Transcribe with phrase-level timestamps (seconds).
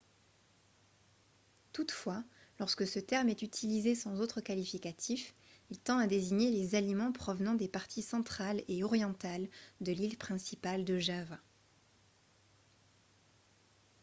[1.73, 2.23] toutefois
[2.57, 5.35] lorsque ce terme est utilisé sans autre qualificatif
[5.69, 9.47] il tend à désigner les aliments provenant des parties centrale et orientale
[9.79, 11.37] de l'île principale de java